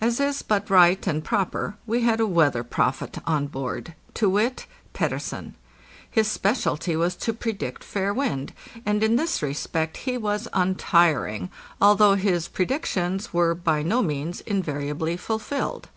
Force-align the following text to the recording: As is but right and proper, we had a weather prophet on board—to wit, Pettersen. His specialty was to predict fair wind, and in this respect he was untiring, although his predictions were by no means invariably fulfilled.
As 0.00 0.18
is 0.18 0.42
but 0.42 0.68
right 0.68 1.06
and 1.06 1.22
proper, 1.22 1.76
we 1.86 2.02
had 2.02 2.18
a 2.18 2.26
weather 2.26 2.64
prophet 2.64 3.18
on 3.24 3.46
board—to 3.46 4.28
wit, 4.28 4.66
Pettersen. 4.94 5.54
His 6.10 6.26
specialty 6.26 6.96
was 6.96 7.14
to 7.14 7.32
predict 7.32 7.84
fair 7.84 8.12
wind, 8.12 8.52
and 8.84 9.00
in 9.04 9.14
this 9.14 9.42
respect 9.42 9.98
he 9.98 10.18
was 10.18 10.48
untiring, 10.52 11.50
although 11.80 12.16
his 12.16 12.48
predictions 12.48 13.32
were 13.32 13.54
by 13.54 13.84
no 13.84 14.02
means 14.02 14.40
invariably 14.40 15.16
fulfilled. 15.16 15.88